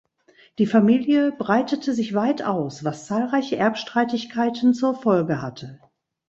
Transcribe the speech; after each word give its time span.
Die 0.57 0.65
Familie 0.65 1.31
breitete 1.31 1.93
sich 1.93 2.15
weit 2.15 2.41
aus, 2.41 2.83
was 2.83 3.05
zahlreiche 3.05 3.57
Erbstreitigkeiten 3.57 4.73
zur 4.73 4.95
Folge 4.99 5.43
hatte. 5.43 5.79